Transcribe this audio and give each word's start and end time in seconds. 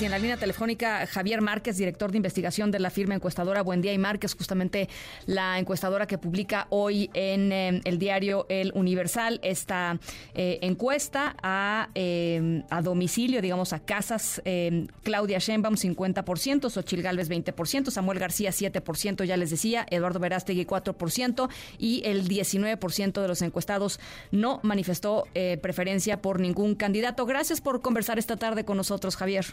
Y 0.00 0.04
en 0.04 0.12
la 0.12 0.18
línea 0.18 0.36
telefónica, 0.36 1.08
Javier 1.08 1.40
Márquez, 1.40 1.76
director 1.76 2.12
de 2.12 2.18
investigación 2.18 2.70
de 2.70 2.78
la 2.78 2.88
firma 2.88 3.16
encuestadora 3.16 3.62
Buen 3.62 3.80
Día 3.80 3.92
y 3.92 3.98
Márquez, 3.98 4.36
justamente 4.36 4.88
la 5.26 5.58
encuestadora 5.58 6.06
que 6.06 6.18
publica 6.18 6.68
hoy 6.70 7.10
en 7.14 7.50
eh, 7.50 7.80
el 7.82 7.98
diario 7.98 8.46
El 8.48 8.70
Universal 8.76 9.40
esta 9.42 9.98
eh, 10.34 10.60
encuesta 10.62 11.34
a, 11.42 11.88
eh, 11.96 12.62
a, 12.70 12.80
domicilio, 12.80 13.42
digamos, 13.42 13.72
a 13.72 13.80
casas. 13.80 14.40
Claudia 15.02 15.38
Sheinbaum, 15.38 15.74
50%, 15.74 16.70
Xochil 16.70 17.02
Gálvez, 17.02 17.28
20%, 17.28 17.90
Samuel 17.90 18.20
García, 18.20 18.50
7%, 18.50 19.24
ya 19.24 19.36
les 19.36 19.50
decía, 19.50 19.84
Eduardo 19.90 20.20
Verástegui, 20.20 20.64
4%, 20.64 21.48
y 21.76 22.02
el 22.04 22.28
19% 22.28 23.20
de 23.20 23.26
los 23.26 23.42
encuestados 23.42 23.98
no 24.30 24.60
manifestó 24.62 25.24
preferencia 25.60 26.22
por 26.22 26.38
ningún 26.38 26.76
candidato. 26.76 27.26
Gracias 27.26 27.60
por 27.60 27.80
conversar 27.80 28.20
esta 28.20 28.36
tarde 28.36 28.64
con 28.64 28.76
nosotros, 28.76 29.16
Javier. 29.16 29.46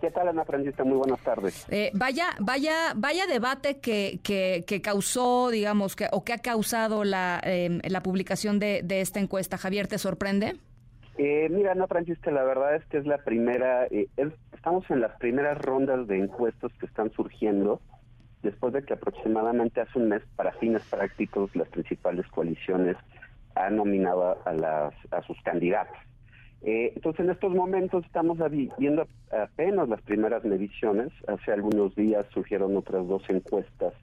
¿Qué 0.00 0.10
tal, 0.10 0.28
Ana 0.28 0.44
Francisca? 0.44 0.82
Muy 0.82 0.96
buenas 0.96 1.20
tardes. 1.20 1.66
Eh, 1.70 1.90
vaya, 1.94 2.28
vaya, 2.38 2.94
vaya 2.96 3.26
debate 3.26 3.80
que, 3.80 4.20
que, 4.22 4.80
causó, 4.82 5.50
digamos, 5.50 5.94
que, 5.94 6.06
o 6.12 6.24
que 6.24 6.32
ha 6.32 6.38
causado 6.38 7.04
la, 7.04 7.40
em, 7.44 7.80
la 7.84 8.02
publicación 8.02 8.58
de, 8.58 8.82
esta 8.88 9.20
encuesta. 9.20 9.58
Javier, 9.58 9.88
¿te 9.88 9.98
sorprende? 9.98 10.56
Eh, 11.18 11.48
mira, 11.50 11.72
Ana 11.72 11.86
Francisca, 11.86 12.30
la 12.30 12.44
verdad 12.44 12.76
es 12.76 12.84
que 12.86 12.96
es 12.96 13.06
la 13.06 13.18
primera, 13.18 13.86
eh, 13.86 14.08
estamos 14.54 14.90
en 14.90 15.00
las 15.00 15.16
primeras 15.18 15.58
rondas 15.58 16.06
de 16.06 16.18
encuestas 16.18 16.72
que 16.80 16.86
están 16.86 17.12
surgiendo 17.12 17.80
después 18.42 18.72
de 18.72 18.82
que 18.82 18.94
aproximadamente 18.94 19.82
hace 19.82 19.98
un 19.98 20.08
mes, 20.08 20.22
para 20.34 20.52
fines 20.52 20.82
prácticos, 20.88 21.54
las 21.54 21.68
principales 21.68 22.26
coaliciones 22.28 22.96
han 23.54 23.76
nominado 23.76 24.38
a, 24.46 24.52
las, 24.54 24.94
a 25.10 25.22
sus 25.22 25.38
candidatos. 25.42 25.98
Eh, 26.62 26.92
entonces, 26.94 27.24
en 27.24 27.30
estos 27.30 27.54
momentos 27.54 28.04
estamos 28.04 28.38
viendo 28.76 29.06
apenas 29.30 29.88
las 29.88 30.02
primeras 30.02 30.44
mediciones. 30.44 31.08
Hace 31.26 31.52
algunos 31.52 31.94
días 31.94 32.26
surgieron 32.34 32.76
otras 32.76 33.06
dos 33.06 33.22
encuestas 33.28 33.94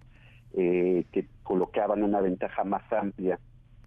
eh, 0.53 1.05
que 1.11 1.27
colocaban 1.43 2.03
una 2.03 2.19
ventaja 2.19 2.63
más 2.63 2.81
amplia 2.91 3.39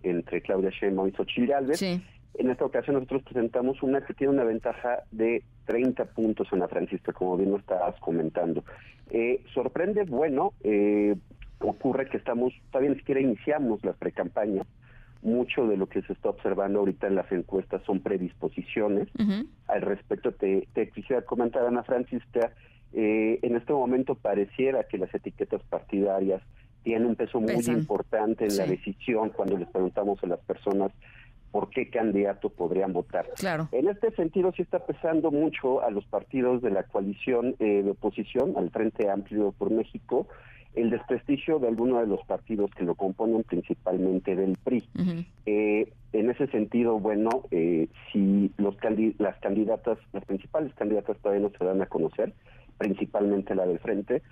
entre 0.02 0.40
Claudia 0.40 0.70
Sheinbaum 0.70 1.08
y 1.08 1.12
Xochitl 1.12 1.48
Gálvez. 1.48 1.82
En 1.82 2.48
esta 2.48 2.64
ocasión 2.64 2.94
nosotros 2.94 3.24
presentamos 3.24 3.82
una 3.82 4.02
que 4.02 4.14
tiene 4.14 4.32
una 4.32 4.44
ventaja 4.44 5.00
de 5.10 5.42
30 5.66 6.04
puntos 6.06 6.46
en 6.52 6.60
la 6.60 6.68
Francisca, 6.68 7.12
como 7.12 7.36
bien 7.36 7.50
lo 7.50 7.58
estabas 7.58 7.98
comentando. 7.98 8.64
Eh, 9.10 9.42
sorprende, 9.52 10.04
bueno, 10.04 10.52
ocurre 11.58 12.08
que 12.08 12.18
estamos, 12.18 12.52
todavía 12.70 12.90
ni 12.90 12.98
siquiera 12.98 13.20
iniciamos 13.20 13.84
las 13.84 13.96
precampañas, 13.96 14.66
mucho 15.22 15.66
de 15.66 15.76
lo 15.76 15.88
que 15.88 16.02
se 16.02 16.12
está 16.12 16.30
observando 16.30 16.80
ahorita 16.80 17.06
en 17.06 17.14
las 17.14 17.30
encuestas 17.30 17.82
son 17.84 18.00
predisposiciones. 18.00 19.08
Al 19.66 19.82
respecto, 19.82 20.32
te, 20.32 20.66
quisiera 20.94 21.22
comentar, 21.22 21.66
Ana 21.66 21.82
Francisca, 21.82 22.52
eh, 22.92 23.38
en 23.42 23.56
este 23.56 23.72
momento 23.72 24.14
pareciera 24.14 24.84
que 24.84 24.98
las 24.98 25.14
etiquetas 25.14 25.62
partidarias 25.64 26.42
tienen 26.82 27.06
un 27.06 27.16
peso 27.16 27.40
muy 27.40 27.64
importante 27.66 28.46
en 28.46 28.56
la 28.56 28.66
decisión 28.66 29.30
cuando 29.30 29.58
les 29.58 29.68
preguntamos 29.68 30.22
a 30.24 30.26
las 30.26 30.40
personas 30.40 30.90
por 31.50 31.68
qué 31.70 31.90
candidato 31.90 32.48
podrían 32.48 32.92
votar. 32.92 33.28
Claro. 33.36 33.68
En 33.72 33.88
este 33.88 34.12
sentido 34.12 34.52
sí 34.56 34.62
está 34.62 34.86
pesando 34.86 35.30
mucho 35.30 35.82
a 35.82 35.90
los 35.90 36.04
partidos 36.06 36.62
de 36.62 36.70
la 36.70 36.84
coalición 36.84 37.56
eh, 37.58 37.82
de 37.82 37.90
oposición, 37.90 38.54
al 38.56 38.70
Frente 38.70 39.10
Amplio 39.10 39.52
por 39.52 39.70
México, 39.70 40.28
el 40.74 40.90
desprestigio 40.90 41.58
de 41.58 41.68
algunos 41.68 42.00
de 42.00 42.06
los 42.06 42.24
partidos 42.26 42.70
que 42.72 42.84
lo 42.84 42.94
componen, 42.94 43.42
principalmente 43.42 44.36
del 44.36 44.56
PRI. 44.62 44.84
Eh, 45.46 45.92
en 46.12 46.30
ese 46.30 46.46
sentido, 46.48 46.98
bueno, 46.98 47.30
eh, 47.50 47.88
si 48.12 48.52
los 48.56 48.76
las 49.18 49.38
candidatas, 49.40 49.98
las 50.12 50.24
principales 50.24 50.72
candidatas 50.74 51.18
todavía 51.18 51.48
no 51.48 51.52
se 51.56 51.64
dan 51.64 51.82
a 51.82 51.86
conocer, 51.86 52.32
principalmente 52.78 53.54
la 53.54 53.66
del 53.66 53.78
Frente, 53.78 54.22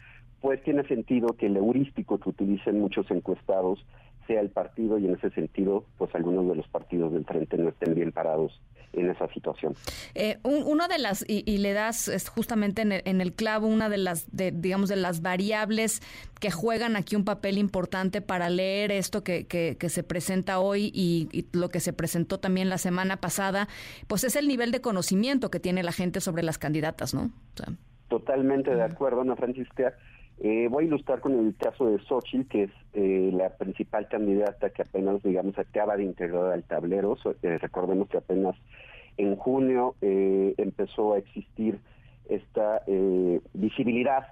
pues 0.41 0.63
tiene 0.63 0.85
sentido 0.85 1.29
que 1.37 1.47
el 1.47 1.57
heurístico 1.57 2.19
que 2.19 2.31
utilicen 2.31 2.79
muchos 2.79 3.11
encuestados 3.11 3.85
sea 4.27 4.41
el 4.41 4.51
partido 4.51 4.99
y 4.99 5.07
en 5.07 5.15
ese 5.15 5.31
sentido, 5.31 5.85
pues 5.97 6.15
algunos 6.15 6.47
de 6.49 6.55
los 6.55 6.69
partidos 6.69 7.13
del 7.13 7.25
frente 7.25 7.57
no 7.57 7.71
estén 7.71 7.95
bien 7.95 8.13
parados 8.13 8.61
en 8.93 9.11
esa 9.11 9.29
situación. 9.29 9.75
Eh, 10.15 10.39
una 10.45 10.89
de 10.89 10.99
las, 10.99 11.25
y, 11.29 11.59
le 11.59 11.73
das 11.73 12.11
justamente 12.35 12.83
en 12.83 13.21
el, 13.21 13.33
clavo, 13.35 13.67
una 13.67 13.89
de 13.89 13.99
las, 13.99 14.35
de, 14.35 14.51
digamos, 14.53 14.89
de 14.89 14.97
las 14.97 15.23
variables 15.23 16.01
que 16.41 16.51
juegan 16.51 16.97
aquí 16.97 17.17
un 17.17 17.25
papel 17.25 17.59
importante 17.59 18.21
para 18.21 18.49
leer 18.51 18.93
esto 18.93 19.23
que, 19.23 19.47
que, 19.47 19.89
se 19.89 20.03
presenta 20.03 20.59
hoy 20.59 20.91
y, 20.95 21.47
lo 21.53 21.69
que 21.69 21.81
se 21.81 21.93
presentó 21.93 22.39
también 22.39 22.69
la 22.69 22.79
semana 22.79 23.19
pasada, 23.19 23.69
pues 24.07 24.25
es 24.25 24.37
el 24.37 24.49
nivel 24.49 24.71
de 24.71 24.81
conocimiento 24.81 25.51
que 25.51 25.61
tiene 25.61 25.83
la 25.83 25.93
gente 25.93 26.21
sobre 26.21 26.43
las 26.43 26.59
candidatas, 26.59 27.15
¿no? 27.15 27.31
Totalmente 28.09 28.75
de 28.75 28.83
acuerdo, 28.83 29.21
Ana 29.21 29.37
Francisca. 29.37 29.95
Eh, 30.41 30.69
voy 30.71 30.85
a 30.85 30.87
ilustrar 30.87 31.21
con 31.21 31.37
el 31.39 31.57
caso 31.57 31.87
de 31.87 31.99
Xochitl, 31.99 32.49
que 32.49 32.63
es 32.65 32.71
eh, 32.95 33.31
la 33.33 33.51
principal 33.51 34.07
candidata 34.09 34.71
que 34.71 34.83
apenas, 34.83 35.23
digamos, 35.23 35.59
acaba 35.59 35.97
de 35.97 36.05
integrar 36.05 36.53
al 36.53 36.63
tablero. 36.63 37.17
Eh, 37.43 37.59
recordemos 37.59 38.09
que 38.09 38.19
apenas 38.19 38.55
en 39.17 39.35
junio 39.35 39.97
empezó 40.01 41.15
a 41.15 41.19
existir 41.19 41.81
esta 42.29 42.83
visibilidad 43.53 44.29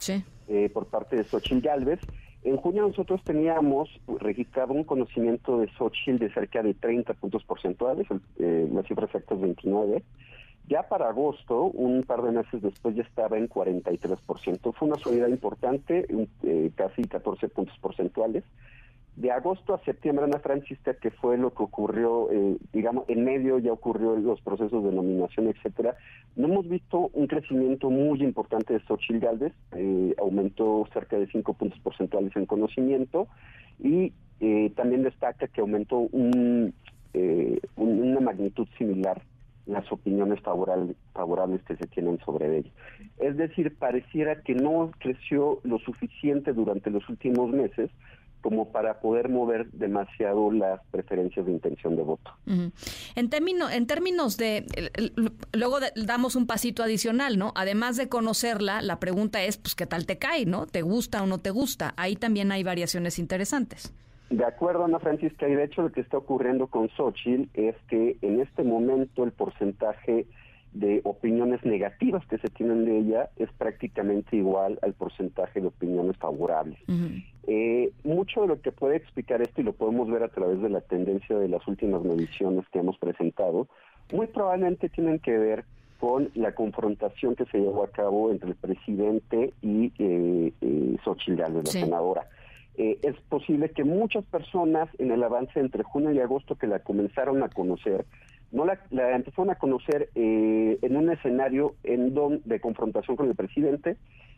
por 0.73 0.87
parte 0.87 1.17
de 1.17 1.25
Xochitl 1.25 1.61
Galvez. 1.61 1.99
En 2.45 2.57
junio 2.57 2.87
nosotros 2.87 3.21
teníamos 3.25 3.89
registrado 4.21 4.75
un 4.75 4.85
conocimiento 4.85 5.59
de 5.59 5.67
Xochitl 5.77 6.19
de 6.19 6.33
cerca 6.33 6.63
de 6.63 6.75
30 6.75 7.15
puntos 7.15 7.43
porcentuales, 7.43 8.07
la 8.39 8.83
cifra 8.85 9.07
exacta 9.07 9.35
es 9.35 9.41
29. 9.41 10.05
Ya 10.69 10.83
para 10.83 11.09
agosto, 11.09 11.65
un 11.65 12.03
par 12.03 12.23
de 12.23 12.33
meses 12.33 12.61
después, 12.61 12.97
ya 12.97 13.03
estaba 13.03 13.39
en 13.39 13.49
43%. 13.49 14.73
Fue 14.73 14.89
una 14.89 14.97
subida 14.97 15.29
importante, 15.29 16.07
eh, 16.43 16.71
casi 16.75 17.05
14 17.05 17.49
puntos 17.49 17.79
porcentuales. 17.79 18.43
De 19.15 19.31
agosto 19.31 19.75
a 19.75 19.85
septiembre, 19.85 20.25
Ana 20.25 20.41
Francisca, 20.41 20.95
que 20.95 21.11
fue 21.11 21.39
lo 21.39 21.55
que 21.55 21.63
ocurrió, 21.63 22.31
eh, 22.33 22.57
digamos, 22.73 23.09
en 23.09 23.25
medio 23.25 23.59
ya 23.59 23.73
ocurrió 23.73 24.17
los 24.17 24.41
procesos 24.41 24.85
de 24.85 24.93
nominación, 24.93 25.47
etcétera, 25.47 25.95
no 26.35 26.49
hemos 26.49 26.69
visto 26.69 27.11
un 27.15 27.27
crecimiento 27.29 27.89
muy 27.89 28.23
importante 28.23 28.75
de 28.75 28.81
Xochitl 28.81 29.21
Galvez, 29.21 29.55
eh, 29.73 30.15
aumentó 30.19 30.87
cerca 30.93 31.17
de 31.17 31.29
5 31.29 31.55
puntos 31.55 31.79
porcentuales 31.79 32.35
en 32.37 32.45
conocimiento 32.45 33.29
y 33.79 34.13
también 34.75 35.03
destaca 35.03 35.49
que 35.49 35.63
aumentó 35.63 35.97
un, 35.97 36.75
una 37.77 38.21
magnitud 38.21 38.69
similar 38.77 39.23
las 39.67 39.91
opiniones 39.91 40.41
favorables, 40.41 40.97
favorables 41.13 41.63
que 41.65 41.77
se 41.77 41.87
tienen 41.87 42.19
sobre 42.25 42.59
ella. 42.59 42.71
Es 43.19 43.37
decir, 43.37 43.77
pareciera 43.77 44.41
que 44.43 44.55
no 44.55 44.93
creció 44.99 45.61
lo 45.65 45.79
suficiente 45.79 46.53
durante 46.53 46.91
los 46.91 47.09
últimos 47.09 47.51
meses 47.51 47.91
como 48.43 48.71
para 48.71 49.01
poder 49.01 49.29
mover 49.29 49.69
demasiado 49.73 50.53
las 50.53 50.81
preferencias 50.93 51.47
de 51.47 51.51
intención 51.51 51.97
de 51.97 52.03
voto. 52.03 52.31
En, 53.17 53.29
término, 53.29 53.69
en 53.69 53.89
términos 53.89 54.37
de, 54.37 54.65
luego 55.53 55.79
damos 55.97 56.37
un 56.37 56.47
pasito 56.47 56.85
adicional, 56.85 57.39
¿no? 57.39 57.53
Además 57.57 57.97
de 57.97 58.09
conocerla, 58.09 58.83
la 58.83 59.01
pregunta 59.01 59.43
es, 59.43 59.57
pues, 59.57 59.75
¿qué 59.75 59.87
tal 59.87 60.07
te 60.07 60.19
cae, 60.19 60.47
no? 60.47 60.67
¿Te 60.67 60.83
gusta 60.83 61.25
o 61.25 61.27
no 61.27 61.39
te 61.39 61.51
gusta? 61.51 61.93
Ahí 61.97 62.15
también 62.15 62.53
hay 62.53 62.63
variaciones 62.63 63.19
interesantes. 63.19 63.93
De 64.31 64.45
acuerdo, 64.45 64.85
Ana 64.85 64.99
Francisca, 64.99 65.49
y 65.49 65.55
de 65.55 65.65
hecho 65.65 65.83
lo 65.83 65.93
que 65.93 66.01
está 66.01 66.19
ocurriendo 66.19 66.67
con 66.67 66.89
Xochitl 66.89 67.49
es 67.55 67.77
que 67.89 68.17
en 68.23 68.41
este 68.41 68.65
momento 68.65 69.23
el 69.23 69.33
porcentaje 69.33 70.27
de 70.73 71.01
opiniones 71.05 71.65
negativas 71.65 72.27
que 72.27 72.39
se 72.39 72.49
tienen 72.49 72.85
de 72.85 72.99
ella 72.99 73.31
es 73.37 73.51
prácticamente 73.53 74.37
igual 74.37 74.79
al 74.83 74.93
porcentaje 74.95 75.61
de 75.61 75.69
opiniones 75.69 76.17
favorables. 76.19 76.79
Eh, 77.47 77.93
mucho 78.03 78.43
de 78.43 78.49
lo 78.49 78.61
que 78.61 78.73
puede 78.73 78.97
explicar 78.97 79.41
esto, 79.41 79.61
y 79.61 79.65
lo 79.65 79.73
podemos 79.73 80.11
ver 80.11 80.25
a 80.25 80.29
través 80.29 80.61
de 80.61 80.69
la 80.69 80.81
tendencia 80.81 81.39
de 81.39 81.49
las 81.49 81.67
últimas 81.69 82.03
mediciones 82.03 82.69
que 82.73 82.81
hemos 82.81 82.99
presentado, 82.99 83.69
muy 84.13 84.27
probablemente 84.27 84.89
tienen 84.89 85.19
que 85.21 85.39
ver 85.39 85.65
con 86.01 86.31
la 86.35 86.53
confrontación 86.53 87.37
que 87.37 87.47
se 87.47 87.59
llevó 87.59 87.85
a 87.85 87.91
cabo 87.91 88.31
entre 88.31 88.51
el 88.51 88.57
presidente 88.57 89.55
y 89.63 89.93
eh, 89.99 90.53
eh 90.61 90.97
Xochitl 91.05 91.41
la 91.41 91.65
senadora. 91.65 92.29
Eh, 92.79 92.99
es 93.03 93.17
posible 93.29 93.71
que 93.71 93.85
muchas 93.85 94.25
personas 94.25 94.89
en 94.99 95.11
el 95.11 95.23
avance 95.23 95.59
entre 95.61 95.83
junio 95.83 96.13
y 96.13 96.21
agosto 96.21 96.57
que 96.57 96.67
la 96.67 96.81
comenzaron 96.81 97.43
a 97.43 97.49
conocer, 97.49 98.05
no 98.53 98.67
la, 98.67 98.79
empezaron 99.15 99.51
a 99.51 99.55
conocer 99.55 100.11
eh, 100.15 100.79
en 100.83 100.97
un 100.97 101.11
escenario 101.11 101.75
en 101.85 102.15
don, 102.15 102.43
de 102.45 102.61
confrontación 102.61 103.17
con 103.17 103.29
el 103.29 103.35
presidente 103.35 103.97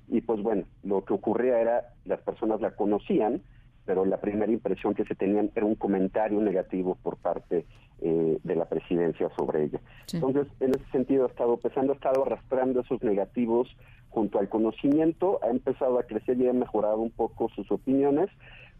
y 0.08 0.20
pues 0.20 0.40
bueno, 0.40 0.64
lo 0.84 1.04
que 1.04 1.14
ocurría 1.14 1.60
era 1.60 1.88
las 2.04 2.20
personas 2.20 2.60
la 2.60 2.70
conocían, 2.70 3.42
pero 3.88 4.04
la 4.04 4.18
primera 4.18 4.52
impresión 4.52 4.92
que 4.92 5.06
se 5.06 5.14
tenían 5.14 5.50
era 5.54 5.64
un 5.64 5.74
comentario 5.74 6.38
negativo 6.42 6.98
por 7.02 7.16
parte 7.16 7.64
eh, 8.02 8.38
de 8.44 8.54
la 8.54 8.66
presidencia 8.66 9.30
sobre 9.34 9.64
ella. 9.64 9.80
Entonces, 10.12 10.46
en 10.60 10.72
ese 10.74 10.84
sentido 10.92 11.24
ha 11.24 11.28
estado 11.28 11.56
pesando, 11.56 11.94
ha 11.94 11.96
estado 11.96 12.22
arrastrando 12.22 12.80
esos 12.80 13.02
negativos 13.02 13.74
junto 14.10 14.40
al 14.40 14.50
conocimiento, 14.50 15.40
ha 15.42 15.48
empezado 15.48 15.98
a 15.98 16.02
crecer 16.02 16.38
y 16.38 16.48
ha 16.48 16.52
mejorado 16.52 16.98
un 16.98 17.10
poco 17.10 17.48
sus 17.56 17.72
opiniones, 17.72 18.28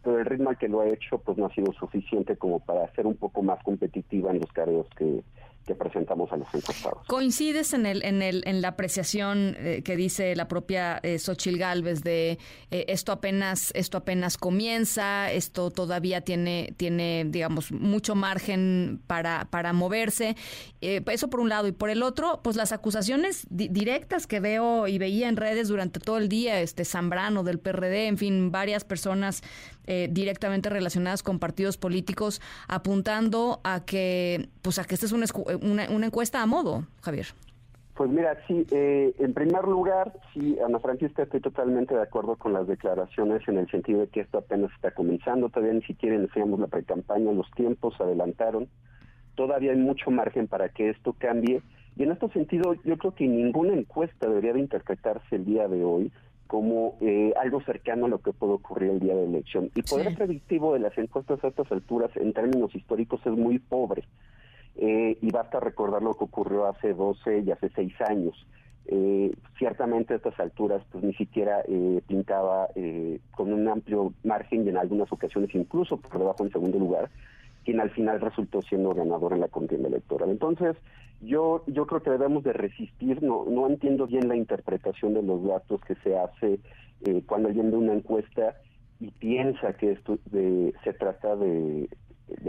pero 0.03 0.19
el 0.19 0.25
ritmo 0.25 0.51
al 0.51 0.59
que 0.59 0.67
lo 0.67 0.81
ha 0.81 0.87
hecho 0.87 1.17
pues 1.17 1.39
no 1.39 1.47
ha 1.47 1.55
sido 1.55 1.73
suficiente 1.73 2.37
como 2.37 2.59
para 2.59 2.87
ser 2.93 3.07
un 3.07 3.15
poco 3.15 3.41
más 3.41 3.63
competitiva 3.63 4.29
en 4.29 4.41
los 4.41 4.51
cargos 4.53 4.87
que, 4.95 5.23
que 5.69 5.75
presentamos 5.75 6.31
a 6.31 6.37
los 6.37 6.47
encuestados. 6.51 7.05
¿Coincides 7.05 7.73
en 7.73 7.85
el 7.85 8.03
en 8.03 8.23
el 8.23 8.41
en 8.47 8.63
la 8.63 8.69
apreciación 8.69 9.55
eh, 9.59 9.83
que 9.85 9.95
dice 9.95 10.35
la 10.35 10.47
propia 10.47 10.99
eh, 11.03 11.19
Xochil 11.19 11.59
Gálvez 11.59 12.01
de 12.01 12.39
eh, 12.71 12.85
esto 12.87 13.11
apenas 13.11 13.71
esto 13.75 13.99
apenas 13.99 14.39
comienza, 14.39 15.31
esto 15.31 15.69
todavía 15.69 16.21
tiene 16.21 16.73
tiene 16.75 17.25
digamos 17.27 17.71
mucho 17.71 18.15
margen 18.15 18.99
para 19.05 19.47
para 19.51 19.71
moverse? 19.71 20.35
Eh, 20.81 21.03
eso 21.11 21.29
por 21.29 21.39
un 21.39 21.49
lado 21.49 21.67
y 21.67 21.71
por 21.71 21.91
el 21.91 22.01
otro, 22.01 22.39
pues 22.41 22.55
las 22.55 22.71
acusaciones 22.71 23.45
directas 23.51 24.25
que 24.25 24.39
veo 24.39 24.87
y 24.87 24.97
veía 24.97 25.29
en 25.29 25.37
redes 25.37 25.67
durante 25.67 25.99
todo 25.99 26.17
el 26.17 26.29
día, 26.29 26.61
este 26.61 26.83
Zambrano 26.83 27.43
del 27.43 27.59
PRD, 27.59 28.07
en 28.07 28.17
fin, 28.17 28.51
varias 28.51 28.83
personas 28.83 29.43
directamente 30.11 30.69
relacionadas 30.69 31.23
con 31.23 31.39
partidos 31.39 31.77
políticos 31.77 32.41
apuntando 32.67 33.59
a 33.63 33.85
que 33.85 34.49
pues 34.61 34.77
a 34.77 34.83
que 34.83 34.93
esta 34.93 35.07
es 35.07 35.11
una, 35.61 35.89
una, 35.89 36.05
encuesta 36.07 36.41
a 36.41 36.45
modo, 36.45 36.83
Javier. 37.01 37.27
Pues 37.95 38.09
mira, 38.09 38.37
sí, 38.47 38.65
eh, 38.71 39.13
en 39.19 39.33
primer 39.33 39.65
lugar, 39.65 40.13
sí, 40.33 40.57
Ana 40.65 40.79
Francisca, 40.79 41.23
estoy 41.23 41.41
totalmente 41.41 41.93
de 41.93 42.01
acuerdo 42.01 42.37
con 42.37 42.53
las 42.53 42.65
declaraciones 42.65 43.45
en 43.47 43.57
el 43.57 43.69
sentido 43.69 43.99
de 43.99 44.07
que 44.07 44.21
esto 44.21 44.37
apenas 44.37 44.71
está 44.73 44.91
comenzando, 44.91 45.49
todavía 45.49 45.73
ni 45.73 45.81
siquiera 45.81 46.15
iniciamos 46.15 46.61
la 46.61 46.67
pre-campaña, 46.67 47.33
los 47.33 47.51
tiempos 47.51 47.95
se 47.97 48.03
adelantaron, 48.03 48.69
todavía 49.35 49.71
hay 49.71 49.77
mucho 49.77 50.11
margen 50.11 50.47
para 50.47 50.69
que 50.69 50.89
esto 50.89 51.13
cambie, 51.17 51.61
y 51.97 52.03
en 52.03 52.11
este 52.13 52.29
sentido 52.29 52.73
yo 52.85 52.97
creo 52.97 53.13
que 53.13 53.27
ninguna 53.27 53.73
encuesta 53.73 54.27
debería 54.27 54.53
de 54.53 54.61
interpretarse 54.61 55.35
el 55.35 55.43
día 55.43 55.67
de 55.67 55.83
hoy 55.83 56.09
como 56.47 56.97
eh, 57.01 57.31
algo 57.39 57.61
cercano 57.61 58.07
a 58.07 58.09
lo 58.09 58.21
que 58.21 58.33
puede 58.33 58.53
ocurrir 58.53 58.91
el 58.91 58.99
día 58.99 59.13
de 59.13 59.23
la 59.23 59.27
elección. 59.27 59.69
Y 59.75 59.83
poder 59.83 60.15
predictivo 60.15 60.73
de 60.73 60.79
las 60.79 60.97
encuestas 60.97 61.43
a 61.43 61.49
estas 61.49 61.71
alturas 61.71 62.09
en 62.15 62.33
términos 62.33 62.73
históricos 62.73 63.21
es 63.23 63.33
muy 63.33 63.59
pobre. 63.59 64.05
Eh, 64.81 65.17
y 65.21 65.31
basta 65.31 65.59
recordar 65.59 66.01
lo 66.01 66.13
que 66.13 66.23
ocurrió 66.23 66.65
hace 66.65 66.93
12 66.93 67.43
y 67.45 67.51
hace 67.51 67.69
6 67.69 67.93
años. 68.07 68.47
Eh, 68.87 69.31
ciertamente 69.57 70.13
a 70.13 70.17
estas 70.17 70.39
alturas 70.39 70.81
pues 70.91 71.03
ni 71.03 71.13
siquiera 71.13 71.63
pintaba 72.07 72.69
con 73.31 73.53
un 73.53 73.67
amplio 73.67 74.13
margen 74.23 74.65
y 74.65 74.69
en 74.69 74.77
algunas 74.77 75.11
ocasiones 75.11 75.53
incluso 75.53 75.97
por 75.97 76.17
debajo 76.17 76.43
en 76.43 76.51
segundo 76.51 76.79
lugar 76.79 77.09
quien 77.69 77.79
al 77.79 77.91
final 77.91 78.19
resultó 78.19 78.61
siendo 78.63 78.95
ganador 78.95 79.33
en 79.33 79.41
la 79.41 79.47
contienda 79.47 79.89
electoral. 79.89 80.29
Entonces, 80.29 80.75
yo 81.21 81.63
yo 81.67 81.85
creo 81.85 82.01
que 82.01 82.09
debemos 82.09 82.43
de 82.43 82.53
resistir, 82.53 83.21
no 83.21 83.45
no 83.45 83.67
entiendo 83.67 84.07
bien 84.07 84.27
la 84.27 84.35
interpretación 84.35 85.13
de 85.13 85.21
los 85.21 85.43
datos 85.43 85.81
que 85.81 85.95
se 85.95 86.17
hace 86.17 86.59
eh, 87.05 87.21
cuando 87.25 87.49
alguien 87.49 87.71
ve 87.71 87.77
una 87.77 87.93
encuesta 87.93 88.55
y 88.99 89.11
piensa 89.11 89.73
que 89.73 89.91
esto 89.91 90.17
de, 90.31 90.73
se 90.83 90.93
trata 90.93 91.35
de, 91.35 91.89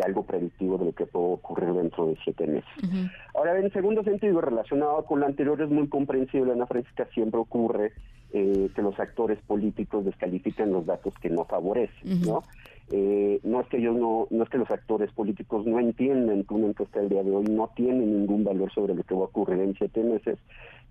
algo 0.05 0.25
predictivo 0.25 0.79
de 0.79 0.87
lo 0.87 0.93
que 0.93 1.07
puede 1.07 1.35
ocurrir 1.35 1.73
dentro 1.73 2.07
de 2.07 2.17
siete 2.25 2.47
meses. 2.47 3.11
Ahora, 3.35 3.59
en 3.59 3.73
segundo 3.73 4.03
sentido, 4.03 4.41
relacionado 4.41 5.05
con 5.05 5.21
lo 5.21 5.27
anterior, 5.27 5.61
es 5.61 5.71
muy 5.71 5.89
comprensible, 5.89 6.53
Ana 6.53 6.67
Francisca, 6.67 7.07
siempre 7.13 7.41
ocurre 7.41 7.93
eh, 8.33 8.71
que 8.75 8.83
los 8.83 8.99
actores 9.01 9.39
políticos 9.47 10.05
descalifican 10.05 10.73
los 10.73 10.87
datos 10.87 11.15
que 11.21 11.31
no 11.31 11.45
favorecen, 11.45 12.23
¿no? 12.23 12.45
Eh, 12.93 13.39
no 13.45 13.61
es 13.61 13.69
que 13.69 13.79
ellos 13.79 13.97
no, 13.97 14.27
no 14.31 14.43
es 14.43 14.49
que 14.49 14.59
los 14.59 14.71
actores 14.71 15.13
políticos 15.13 15.65
no 15.65 15.79
entienden 15.79 16.45
que 16.45 16.55
una 16.55 16.69
encuesta 16.69 17.01
el 17.01 17.09
día 17.09 17.23
de 17.23 17.31
hoy 17.31 17.45
no 17.45 17.71
tiene 17.77 18.05
ningún 18.05 18.43
valor 18.43 18.73
sobre 18.73 18.95
lo 18.95 19.05
que 19.05 19.15
va 19.15 19.23
a 19.23 19.25
ocurrir 19.25 19.61
en 19.61 19.75
siete 19.75 20.03
meses, 20.03 20.39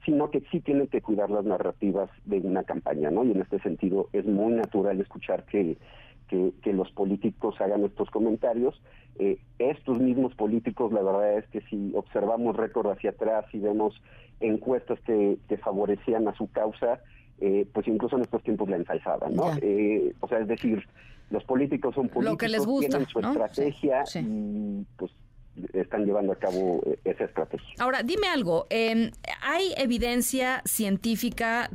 sino 0.05 0.31
que 0.31 0.41
sí 0.49 0.61
tienen 0.61 0.87
que 0.87 1.01
cuidar 1.01 1.29
las 1.29 1.43
narrativas 1.43 2.09
de 2.25 2.37
una 2.39 2.63
campaña, 2.63 3.11
¿no? 3.11 3.25
Y 3.25 3.31
en 3.31 3.41
este 3.41 3.59
sentido 3.59 4.07
es 4.13 4.25
muy 4.25 4.53
natural 4.53 4.99
escuchar 5.01 5.43
que, 5.43 5.77
que, 6.29 6.73
los 6.73 6.91
políticos 6.91 7.55
hagan 7.59 7.83
estos 7.83 8.09
comentarios. 8.09 8.79
Eh, 9.17 9.39
estos 9.57 9.99
mismos 9.99 10.33
políticos, 10.35 10.93
la 10.93 11.01
verdad 11.01 11.39
es 11.39 11.47
que 11.47 11.61
si 11.61 11.91
observamos 11.95 12.55
récord 12.55 12.89
hacia 12.91 13.09
atrás 13.09 13.45
y 13.51 13.59
vemos 13.59 14.01
encuestas 14.39 14.99
que, 15.01 15.37
que 15.49 15.57
favorecían 15.57 16.27
a 16.27 16.35
su 16.35 16.49
causa, 16.51 17.01
eh, 17.41 17.65
pues 17.73 17.87
incluso 17.87 18.17
en 18.17 18.23
estos 18.23 18.43
tiempos 18.43 18.69
la 18.69 18.77
ensalzaban, 18.77 19.35
¿no? 19.35 19.51
Eh, 19.61 20.13
o 20.19 20.27
sea, 20.27 20.39
es 20.39 20.47
decir, 20.47 20.85
los 21.29 21.43
políticos 21.43 21.95
son 21.95 22.09
políticos, 22.09 22.37
que 22.37 22.49
les 22.49 22.65
gusta, 22.65 22.89
tienen 22.89 23.07
su 23.07 23.19
estrategia 23.19 24.03
y 24.15 24.85
pues 24.97 25.11
están 25.73 26.05
llevando 26.05 26.33
a 26.33 26.35
cabo 26.35 26.81
eh, 26.85 26.99
esa 27.03 27.25
estrategia. 27.25 27.67
Ahora, 27.79 28.03
dime 28.03 28.27
algo, 28.27 28.67
eh, 28.69 29.11
¿hay 29.41 29.73
evidencia 29.77 30.61
científica, 30.65 31.69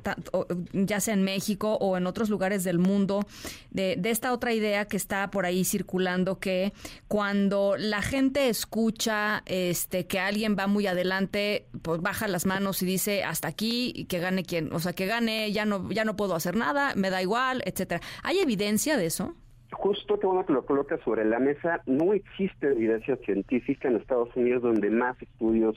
ya 0.72 1.00
sea 1.00 1.14
en 1.14 1.22
México 1.22 1.76
o 1.80 1.96
en 1.96 2.06
otros 2.06 2.30
lugares 2.30 2.64
del 2.64 2.78
mundo, 2.78 3.26
de, 3.70 3.98
esta 4.04 4.32
otra 4.32 4.52
idea 4.52 4.84
que 4.84 4.96
está 4.96 5.30
por 5.30 5.46
ahí 5.46 5.64
circulando, 5.64 6.38
que 6.38 6.72
cuando 7.08 7.76
la 7.76 8.02
gente 8.02 8.48
escucha 8.48 9.42
este 9.46 10.06
que 10.06 10.20
alguien 10.20 10.56
va 10.58 10.66
muy 10.66 10.86
adelante, 10.86 11.66
pues 11.82 12.00
baja 12.00 12.28
las 12.28 12.46
manos 12.46 12.82
y 12.82 12.86
dice 12.86 13.24
hasta 13.24 13.48
aquí, 13.48 14.06
que 14.08 14.18
gane 14.18 14.44
quien, 14.44 14.72
o 14.72 14.78
sea, 14.78 14.92
que 14.92 15.06
gane, 15.06 15.50
ya 15.52 15.64
no, 15.64 15.90
ya 15.90 16.04
no 16.04 16.16
puedo 16.16 16.34
hacer 16.34 16.56
nada, 16.56 16.94
me 16.94 17.10
da 17.10 17.22
igual, 17.22 17.62
etcétera. 17.64 18.00
¿Hay 18.22 18.38
evidencia 18.38 18.96
de 18.96 19.06
eso? 19.06 19.34
Justo 19.74 20.18
que 20.18 20.26
bueno 20.26 20.46
que 20.46 20.52
lo 20.52 20.64
coloca 20.64 20.98
sobre 20.98 21.24
la 21.24 21.38
mesa, 21.38 21.82
no 21.86 22.12
existe 22.14 22.68
evidencia 22.68 23.16
científica 23.16 23.88
en 23.88 23.96
Estados 23.96 24.34
Unidos 24.36 24.62
donde 24.62 24.88
más 24.88 25.20
estudios 25.20 25.76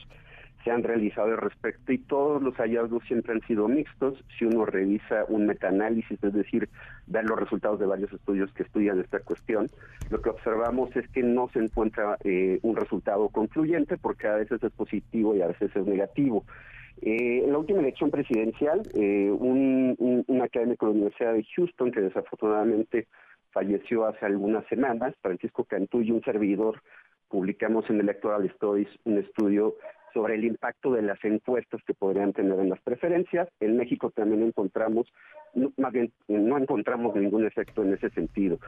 se 0.64 0.72
han 0.72 0.84
realizado 0.84 1.28
al 1.32 1.38
respecto 1.38 1.92
y 1.92 1.98
todos 1.98 2.42
los 2.42 2.56
hallazgos 2.56 3.04
siempre 3.06 3.34
han 3.34 3.42
sido 3.42 3.68
mixtos. 3.68 4.24
Si 4.38 4.46
uno 4.46 4.66
revisa 4.66 5.26
un 5.30 5.46
metaanálisis, 5.46 6.22
es 6.24 6.34
decir, 6.34 6.70
ver 7.08 7.26
los 7.26 7.40
resultados 7.40 7.80
de 7.80 7.86
varios 7.86 8.12
estudios 8.12 8.52
que 8.54 8.64
estudian 8.64 9.00
esta 9.00 9.20
cuestión, 9.20 9.68
lo 10.10 10.22
que 10.22 10.30
observamos 10.30 10.96
es 10.96 11.08
que 11.10 11.24
no 11.24 11.50
se 11.54 11.60
encuentra 11.60 12.18
eh, 12.24 12.60
un 12.62 12.76
resultado 12.76 13.30
concluyente 13.30 13.98
porque 13.98 14.28
a 14.28 14.36
veces 14.36 14.62
es 14.62 14.72
positivo 14.74 15.36
y 15.36 15.42
a 15.42 15.48
veces 15.48 15.76
es 15.76 15.86
negativo. 15.86 16.44
Eh, 17.02 17.44
en 17.46 17.52
la 17.52 17.60
última 17.60 17.80
elección 17.80 18.12
presidencial, 18.12 18.82
eh, 18.96 19.32
un 19.32 20.42
académico 20.44 20.88
de 20.88 20.92
la 20.92 20.98
Universidad 20.98 21.34
de 21.34 21.46
Houston, 21.56 21.92
que 21.92 22.02
desafortunadamente 22.02 23.08
falleció 23.58 24.06
hace 24.06 24.24
algunas 24.24 24.64
semanas, 24.68 25.16
Francisco 25.20 25.64
Cantú 25.64 26.02
y 26.02 26.12
un 26.12 26.22
servidor 26.22 26.80
publicamos 27.28 27.90
en 27.90 28.00
Electoral 28.00 28.46
Stories 28.46 28.88
un 29.06 29.18
estudio 29.18 29.76
sobre 30.14 30.36
el 30.36 30.46
impacto 30.46 30.92
de 30.94 31.02
las 31.02 31.18
encuestas 31.24 31.82
que 31.88 31.96
podrían 31.96 32.34
tener 32.34 32.60
en 32.60 32.70
las 32.70 32.80
preferencias. 32.82 33.50
En 33.60 33.76
México 33.78 34.12
también 34.12 34.44
encontramos, 34.44 35.12
más 35.76 35.92
bien 35.92 36.12
no 36.28 36.58
encontramos 36.60 37.16
ningún 37.16 37.48
efecto 37.48 37.82
en 37.82 37.94
ese 37.94 38.12
sentido. 38.12 38.60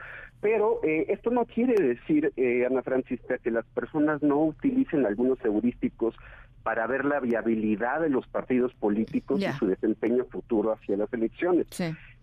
Pero 0.42 0.80
eh, 0.84 1.06
esto 1.10 1.30
no 1.30 1.46
quiere 1.46 1.76
decir, 1.76 2.34
eh, 2.36 2.66
Ana 2.66 2.82
Francisca, 2.82 3.38
que 3.38 3.52
las 3.52 3.66
personas 3.68 4.24
no 4.24 4.44
utilicen 4.44 5.06
algunos 5.06 5.38
heurísticos 5.46 6.16
para 6.64 6.88
ver 6.88 7.06
la 7.06 7.20
viabilidad 7.20 8.02
de 8.02 8.10
los 8.10 8.28
partidos 8.28 8.74
políticos 8.74 9.40
y 9.40 9.52
su 9.54 9.68
desempeño 9.68 10.26
futuro 10.26 10.72
hacia 10.74 10.98
las 10.98 11.12
elecciones. 11.14 11.68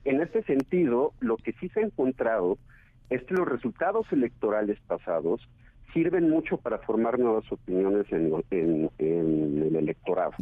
En 0.07 0.21
este 0.23 0.45
sentido, 0.45 1.13
lo 1.19 1.37
que 1.37 1.53
sí 1.55 1.69
se 1.71 1.81
ha 1.81 1.83
encontrado 1.83 2.59
es 3.11 3.25
que 3.25 3.35
los 3.35 3.49
resultados 3.49 4.07
electorales 4.13 4.79
pasados 4.87 5.41
sirven 5.93 6.31
mucho 6.31 6.59
para 6.59 6.79
formar 6.79 7.19
nuevas 7.19 7.51
opiniones 7.51 8.07
en, 8.13 8.91
el 8.99 9.77
electorado. 9.77 10.33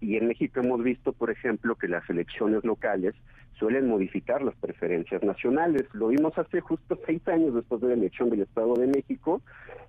Y 0.00 0.16
en 0.16 0.28
México 0.28 0.60
hemos 0.60 0.82
visto, 0.82 1.12
por 1.12 1.30
ejemplo, 1.30 1.74
que 1.74 1.86
las 1.86 2.08
elecciones 2.08 2.64
locales 2.64 3.14
suelen 3.58 3.88
modificar 3.88 4.42
las 4.42 4.54
preferencias 4.56 5.22
nacionales. 5.22 5.84
Lo 5.92 6.08
vimos 6.08 6.36
hace 6.38 6.60
justo 6.60 6.98
seis 7.06 7.26
años 7.28 7.54
después 7.54 7.80
de 7.80 7.88
la 7.88 7.94
elección 7.94 8.30
del 8.30 8.42
Estado 8.42 8.74
de 8.74 8.86
México 8.86 9.42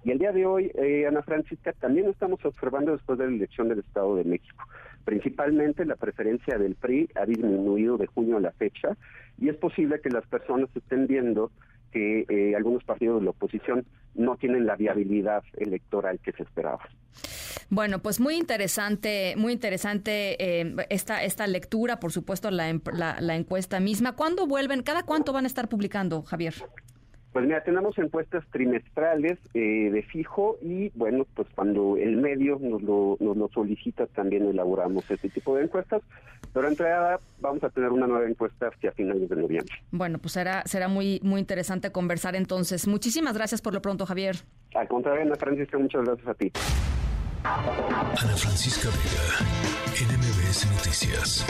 y 0.03 0.12
el 0.12 0.19
día 0.19 0.31
de 0.31 0.45
hoy, 0.45 0.72
eh, 0.75 1.07
Ana 1.07 1.24
Francisca, 1.24 1.74
también 1.74 2.07
estamos 2.07 2.43
observando 2.45 2.91
después 2.91 3.17
de 3.17 3.27
la 3.27 3.36
elección 3.36 3.69
del 3.69 3.79
Estado 3.79 4.15
de 4.15 4.24
México. 4.24 4.65
Principalmente 5.03 5.86
la 5.86 5.95
preferencia 5.95 6.57
del 6.57 6.75
PRI 6.75 7.10
ha 7.15 7.25
disminuido 7.25 7.98
de 7.98 8.07
junio 8.07 8.38
a 8.38 8.41
la 8.41 8.51
fecha 8.51 8.98
y 9.39 9.50
es 9.50 9.55
posible 9.55 10.00
que 10.01 10.10
las 10.10 10.25
personas 10.27 10.69
estén 10.75 11.07
viendo 11.07 11.51
que 11.96 12.25
eh, 12.28 12.54
algunos 12.58 12.84
partidos 12.84 13.22
de 13.22 13.24
la 13.24 13.30
oposición 13.30 13.86
no 14.16 14.36
tienen 14.36 14.66
la 14.66 14.75
viabilidad 14.75 15.44
electoral 15.56 16.20
que 16.20 16.34
se 16.34 16.44
esperaba. 16.44 16.82
Bueno, 17.70 18.00
pues 18.00 18.20
muy 18.20 18.36
interesante, 18.36 19.36
muy 19.38 19.54
interesante 19.54 20.36
eh, 20.44 20.75
esta 20.90 21.24
esta 21.24 21.48
lectura, 21.48 22.02
por 22.02 22.12
supuesto 22.12 22.52
la, 22.52 22.82
la, 22.94 23.36
encuesta 23.36 23.80
misma. 23.80 24.12
¿Cuándo 24.12 24.46
vuelven? 24.46 24.84
¿Cada 24.84 25.04
cuánto 25.04 25.32
van 25.32 25.46
a 25.46 25.48
estar 25.48 25.70
publicando, 25.70 26.22
Javier? 26.24 26.54
Pues 27.36 27.48
mira, 27.48 27.62
tenemos 27.65 27.98
encuestas 27.98 28.46
trimestrales 28.50 29.38
eh, 29.54 29.89
de 29.92 30.04
fijo 30.04 30.56
y 30.62 30.89
bueno, 30.98 31.27
pues 31.34 31.50
cuando 31.54 31.98
el 31.98 32.15
medio 32.15 32.58
nos 32.62 32.82
lo, 32.82 33.18
nos 33.20 33.36
lo 33.36 33.50
solicita 33.50 34.08
también 34.08 34.48
elaboramos 34.48 35.12
este 35.12 35.27
tipo 35.27 35.54
de 35.58 35.65
encuestas, 35.65 36.01
pero 36.54 36.70
entrada 36.70 37.20
vamos 37.42 37.62
a 37.65 37.70
tener 37.72 37.89
una 37.92 38.08
nueva 38.08 38.25
encuesta 38.25 38.70
hacia 38.70 38.94
finales 38.94 39.27
de 39.27 39.36
noviembre. 39.36 39.75
Bueno, 39.92 40.18
pues 40.18 40.32
será, 40.32 40.63
será 40.65 40.88
muy, 40.88 41.20
muy 41.24 41.42
interesante 41.42 41.92
conversar 41.92 42.38
entonces. 42.38 42.88
Muchísimas 42.88 43.36
gracias 43.36 43.62
por 43.62 43.74
lo 43.74 43.82
pronto, 43.82 44.06
Javier. 44.06 44.38
Al 44.74 44.88
contrario, 44.88 45.24
Ana 45.24 45.36
Francisca, 45.36 45.77
muchas 45.77 46.06
gracias 46.06 46.27
a 46.30 46.34
ti. 46.36 46.54
Ana 47.44 48.38
Francisca 48.38 48.88
Vega, 48.88 50.10
NMBS 50.10 50.72
Noticias. 50.72 51.46